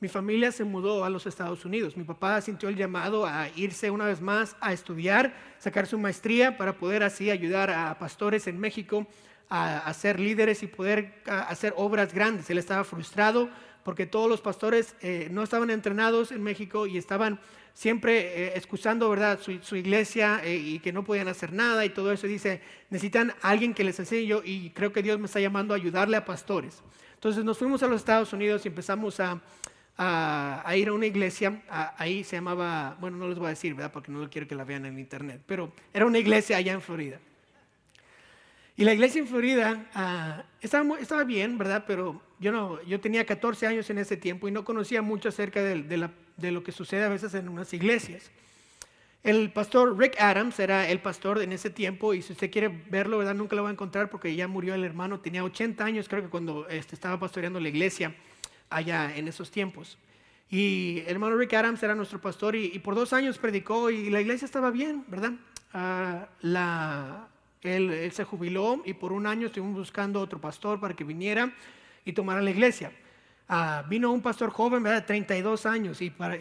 [0.00, 1.94] mi familia se mudó a los Estados Unidos.
[1.94, 6.56] Mi papá sintió el llamado a irse una vez más a estudiar, sacar su maestría
[6.56, 9.06] para poder así ayudar a pastores en México
[9.50, 12.48] a, ser líderes y poder hacer obras grandes.
[12.48, 13.50] Él estaba frustrado
[13.84, 17.40] porque todos los pastores eh, no estaban entrenados en México y estaban
[17.74, 22.12] siempre eh, excusando, ¿verdad?, su, iglesia eh, y que no podían hacer nada y todo
[22.12, 22.26] eso.
[22.26, 25.76] dice, necesitan alguien que les enseñe yo y creo que Dios me está llamando a
[25.76, 26.82] ayudarle a pastores.
[27.14, 29.40] Entonces nos fuimos a los Estados Unidos y empezamos a,
[29.96, 31.62] a, ir a una iglesia,
[31.98, 34.64] ahí se llamaba, bueno, no les voy a decir, ¿verdad?, porque no quiero que la
[34.64, 37.18] vean en internet, pero era una iglesia allá en Florida.
[38.80, 41.84] Y la iglesia en Florida ah, estaba, estaba, bien, ¿verdad?
[41.86, 45.62] Pero yo, no, yo tenía 14 años en ese tiempo y no conocía mucho acerca
[45.62, 48.30] de, de la de lo que sucede a veces en unas iglesias.
[49.22, 53.18] El pastor Rick Adams era el pastor en ese tiempo y si usted quiere verlo,
[53.18, 53.34] ¿verdad?
[53.34, 56.30] nunca lo va a encontrar porque ya murió el hermano, tenía 80 años creo que
[56.30, 58.14] cuando este, estaba pastoreando la iglesia
[58.70, 59.98] allá en esos tiempos.
[60.48, 64.22] Y el hermano Rick Adams era nuestro pastor y, por dos años predicó y la
[64.22, 65.32] iglesia estaba bien, ¿verdad?
[65.74, 67.28] Ah, la,
[67.62, 71.52] él, se jubiló y por un año estuvimos buscando otro pastor para que viniera
[72.04, 72.92] y tomara la iglesia.
[73.48, 75.04] Ah, vino un pastor joven, ¿verdad?
[75.06, 76.38] 32 años y, para,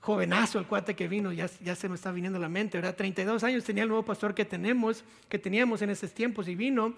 [0.00, 2.96] jovenazo el cuate que vino, ya, ya se me está viniendo a la mente, ¿verdad?
[2.96, 6.94] 32 años tenía el nuevo pastor que tenemos, que teníamos en esos tiempos y vino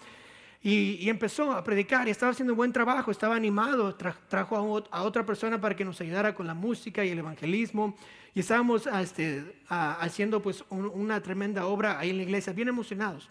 [0.67, 5.27] y, empezó a predicar y estaba haciendo un buen trabajo, estaba animado, trajo a, otra
[5.27, 7.95] persona para que nos ayudara con la música y el evangelismo
[8.33, 13.29] y estábamos este, haciendo pues una tremenda obra ahí en la iglesia, bien emocionados.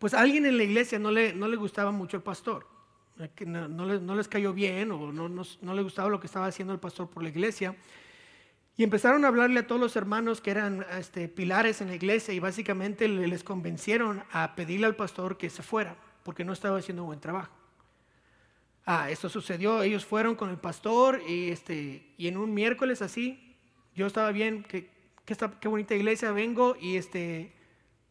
[0.00, 2.66] Pues a alguien en la iglesia no le, no le gustaba mucho el pastor,
[3.46, 6.80] no, no, les, cayó bien o no, no le gustaba lo que estaba haciendo el
[6.80, 7.76] pastor por la iglesia.
[8.80, 12.32] Y empezaron a hablarle a todos los hermanos que eran este, pilares en la iglesia
[12.32, 17.02] y básicamente les convencieron a pedirle al pastor que se fuera porque no estaba haciendo
[17.02, 17.52] un buen trabajo.
[18.86, 23.54] Ah, esto sucedió, ellos fueron con el pastor y, este, y en un miércoles así,
[23.94, 24.88] yo estaba bien, que,
[25.26, 27.52] qué bonita iglesia, vengo y este,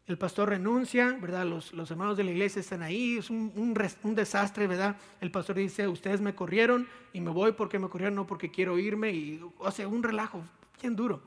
[0.06, 1.48] el pastor renuncia, ¿verdad?
[1.48, 3.74] Los, los hermanos de la iglesia están ahí, es un,
[4.14, 4.98] desastre, ¿verdad?
[5.20, 8.78] El pastor dice, ustedes me corrieron y me voy porque me corrieron, no porque quiero
[8.78, 10.44] irme, y, sea, un relajo,
[10.80, 11.22] bien duro.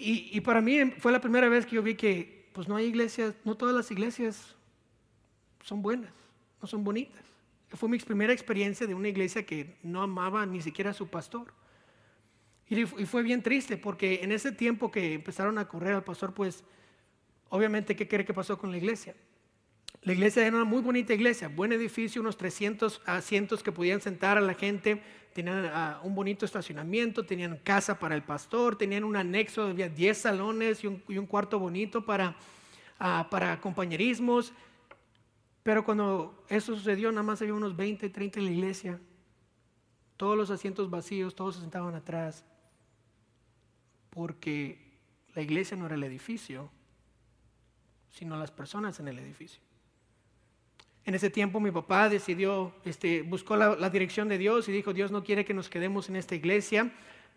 [0.00, 3.34] Y, para mí fue la primera vez que yo vi que pues no hay iglesias,
[3.44, 4.54] no todas las iglesias
[5.64, 6.12] son buenas,
[6.62, 7.20] no son bonitas.
[7.70, 11.52] Fue mi primera experiencia de una iglesia que no amaba ni siquiera a su pastor.
[12.68, 16.62] Y, fue bien triste porque en ese tiempo que empezaron a correr al pastor, pues
[17.48, 19.16] obviamente, ¿qué cree que pasó con la iglesia?
[20.08, 24.38] La iglesia era una muy bonita iglesia, buen edificio, unos 300 asientos que podían sentar
[24.38, 25.02] a la gente,
[25.34, 30.16] tenían ah, un bonito estacionamiento, tenían casa para el pastor, tenían un anexo, había 10
[30.16, 32.04] salones y un, cuarto bonito uh,
[33.28, 34.54] para compañerismos.
[35.62, 39.00] Pero cuando eso sucedió, nada más había unos 20, 30 en la iglesia,
[40.16, 42.46] todos los asientos vacíos, todos se sentaban atrás,
[44.08, 44.90] porque
[45.34, 46.70] la iglesia no era el edificio,
[48.08, 49.67] sino las personas en el edificio.
[51.08, 55.10] En ese tiempo mi papá decidió, este, buscó la, dirección de Dios y dijo, Dios
[55.10, 56.92] no quiere que nos quedemos en esta iglesia.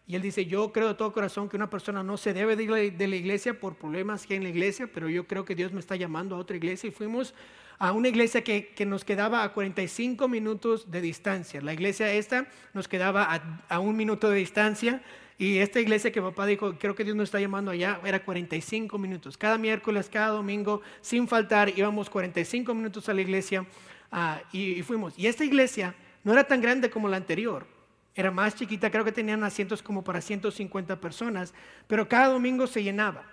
[0.06, 2.64] Y él dice, yo creo de todo corazón que una persona no se debe de
[2.64, 5.56] ir de la iglesia por problemas que hay en la iglesia, pero yo creo que
[5.56, 6.90] Dios me está llamando a otra iglesia.
[6.90, 7.34] Y fuimos
[7.80, 11.62] a una iglesia que, nos quedaba a 45 minutos de distancia.
[11.62, 15.02] La iglesia esta nos quedaba a un minuto de distancia.
[15.42, 18.96] Y esta iglesia que papá dijo, creo que Dios nos está llamando allá, era 45
[19.00, 19.40] minutos.
[19.40, 23.66] Cada miércoles, cada domingo, sin faltar, íbamos 45 minutos a la iglesia
[24.12, 25.18] ah, y, fuimos.
[25.18, 27.66] Y esta iglesia no era tan grande como la anterior,
[28.14, 31.56] era más chiquita, creo que tenían asientos como para 150 personas,
[31.88, 33.26] pero cada domingo se llenaba.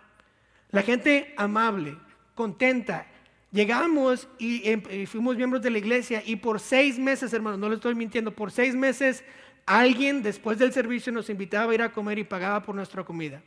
[0.70, 1.94] La gente amable,
[2.34, 3.06] contenta.
[3.52, 7.74] Llegamos y, em, fuimos miembros de la iglesia y por seis meses, hermanos, no le
[7.74, 9.24] estoy mintiendo, por seis meses
[9.68, 13.42] Alguien después del servicio nos invitaba a ir a comer y pagaba por nuestra comida.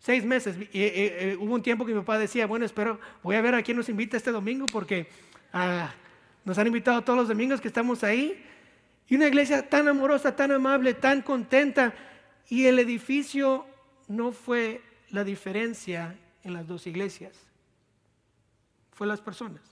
[0.00, 0.56] Seis meses.
[0.72, 3.62] Y, eh, hubo un tiempo que mi papá decía, bueno, espero, voy a ver a
[3.62, 5.08] quién nos invita este domingo porque
[5.52, 5.94] ah,
[6.44, 8.44] nos han invitado todos los domingos que estamos ahí.
[9.06, 11.94] Y una iglesia tan amorosa, tan amable, tan contenta.
[12.48, 13.64] Y el edificio
[14.08, 17.32] no fue la diferencia en las dos iglesias.
[18.92, 19.62] Fue las personas.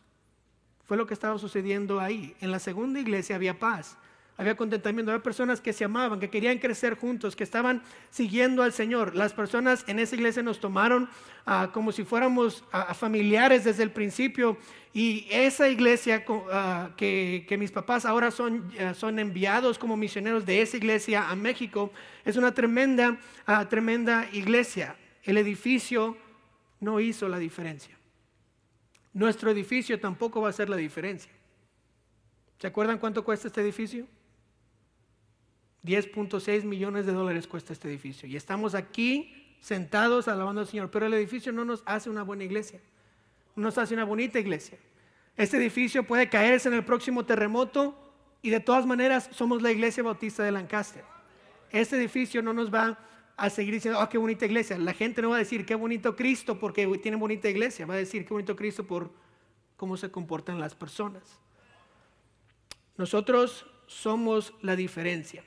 [0.84, 2.36] Fue lo que estaba sucediendo ahí.
[2.40, 3.98] En la segunda iglesia había paz
[4.38, 8.72] había contentamiento, había personas que se amaban, que querían crecer juntos, que estaban siguiendo al
[8.72, 9.16] Señor.
[9.16, 11.08] Las personas en esa iglesia nos tomaron
[11.46, 14.58] ah, como si fuéramos ah, familiares desde el principio
[14.92, 20.76] y esa iglesia ah, que, mis papás ahora son, son enviados como misioneros de esa
[20.76, 21.90] iglesia a México,
[22.24, 23.18] es una tremenda,
[23.70, 24.96] tremenda iglesia.
[25.22, 26.16] El edificio
[26.80, 27.96] no hizo la diferencia.
[29.14, 31.32] Nuestro edificio tampoco va a hacer la diferencia.
[32.58, 34.06] ¿Se acuerdan cuánto cuesta este edificio?
[35.86, 38.28] 10.6 millones de dólares cuesta este edificio.
[38.28, 40.90] Y estamos aquí sentados alabando al Señor.
[40.90, 42.80] Pero el edificio no nos hace una buena iglesia.
[43.54, 44.78] No nos hace una bonita iglesia.
[45.36, 47.96] Este edificio puede caerse en el próximo terremoto
[48.42, 51.04] y de todas maneras somos la iglesia bautista de Lancaster.
[51.70, 52.98] Este edificio no nos va
[53.36, 54.78] a seguir diciendo, oh, qué bonita iglesia.
[54.78, 57.86] La gente no va a decir, qué bonito Cristo porque tiene bonita iglesia.
[57.86, 59.12] Va a decir, qué bonito Cristo por
[59.76, 61.22] cómo se comportan las personas.
[62.96, 65.44] Nosotros somos la diferencia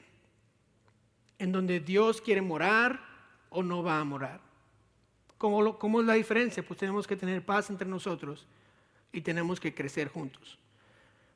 [1.40, 3.02] en donde Dios quiere morar
[3.50, 4.42] o no va a morar.
[5.38, 6.62] ¿Cómo, ¿Cómo, es la diferencia?
[6.62, 8.46] Pues tenemos que tener paz entre nosotros
[9.12, 10.60] y tenemos que crecer juntos.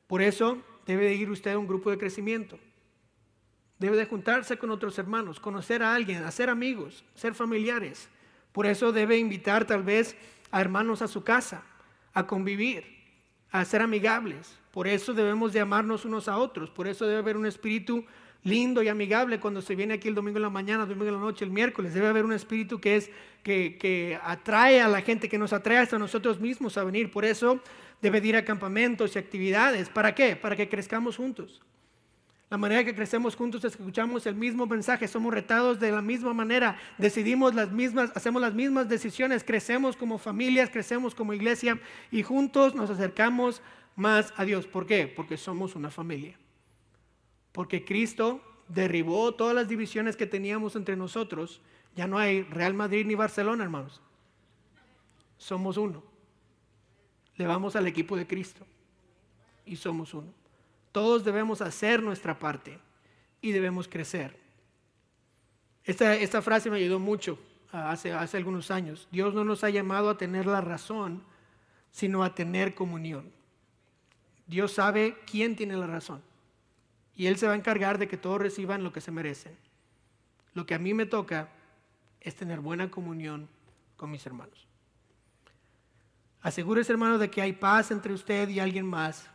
[0.06, 2.58] Por eso debe de ir usted a un grupo de crecimiento.
[3.78, 8.08] Debe de juntarse con otros hermanos, conocer a alguien, hacer amigos, ser familiares.
[8.52, 10.16] Por eso debe invitar tal vez
[10.50, 11.64] a hermanos a su casa,
[12.12, 12.84] a convivir,
[13.50, 14.58] a ser amigables.
[14.70, 16.70] Por eso debemos de amarnos unos a otros.
[16.70, 18.04] Por eso debe haber un espíritu
[18.44, 21.14] lindo y amigable cuando se viene aquí el domingo en la mañana, el domingo en
[21.14, 21.94] la noche, el miércoles.
[21.94, 23.10] Debe haber un espíritu que es
[23.42, 27.10] que, que atrae a la gente, que nos atrae hasta nosotros mismos a venir.
[27.10, 27.60] Por eso
[28.00, 29.88] debe de ir a campamentos y actividades.
[29.88, 30.36] ¿Para qué?
[30.36, 31.62] Para que crezcamos juntos.
[32.50, 36.02] La manera que crecemos juntos es que escuchamos el mismo mensaje, somos retados de la
[36.02, 41.80] misma manera, decidimos las mismas, hacemos las mismas decisiones, crecemos como familias, crecemos como iglesia
[42.12, 43.62] y juntos nos acercamos
[43.96, 44.66] más a Dios.
[44.66, 45.08] ¿Por qué?
[45.08, 46.38] Porque somos una familia.
[47.54, 51.60] Porque Cristo derribó todas las divisiones que teníamos entre nosotros.
[51.94, 54.02] Ya no hay Real Madrid ni Barcelona, hermanos.
[55.38, 56.02] Somos uno.
[57.36, 58.66] Le vamos al equipo de Cristo
[59.64, 60.34] y somos uno.
[60.90, 62.80] Todos debemos hacer nuestra parte
[63.40, 64.36] y debemos crecer.
[65.84, 67.38] Esta, esta frase me ayudó mucho
[67.70, 69.06] ah, hace, hace algunos años.
[69.12, 71.22] Dios no nos ha llamado a tener la razón,
[71.92, 73.30] sino a tener comunión.
[74.48, 76.20] Dios sabe quién tiene la razón.
[77.16, 79.56] Y Él se va a encargar de que todos reciban lo que se merecen.
[80.52, 81.48] Lo que a mí me toca
[82.20, 83.48] es tener buena comunión
[83.96, 84.66] con mis hermanos.
[86.40, 89.28] Asegúrese, hermano, de que hay paz entre usted y alguien más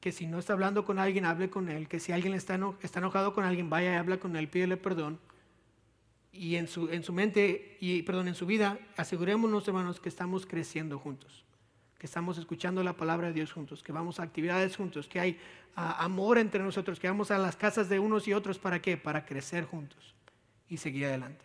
[0.00, 3.00] que si no está hablando con alguien, hable con él, que si alguien está, está
[3.00, 5.18] enojado con alguien, vaya y habla con él, pídele perdón.
[6.32, 10.46] Y en su, en su mente, y perdón, en su vida, asegurémonos, hermanos, que estamos
[10.46, 11.44] creciendo juntos,
[11.98, 15.38] que estamos escuchando la palabra de Dios juntos, que vamos a actividades juntos, que hay
[15.74, 18.96] amor entre nosotros, que vamos a las casas de unos y otros, ¿para qué?
[18.96, 20.14] Para crecer juntos
[20.68, 21.44] y seguir adelante.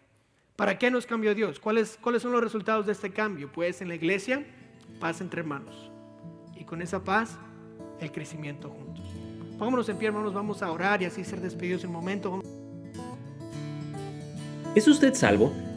[0.55, 1.59] ¿Para qué nos cambió Dios?
[1.59, 3.51] ¿Cuáles, ¿Cuáles son los resultados de este cambio?
[3.51, 4.45] Pues en la iglesia,
[4.99, 5.91] paz entre hermanos.
[6.55, 7.39] Y con esa paz
[7.99, 9.05] el crecimiento juntos.
[9.57, 12.41] Pongámonos en pie, hermanos, vamos a orar y así ser despedidos en un momento.
[14.75, 15.51] ¿Es usted salvo?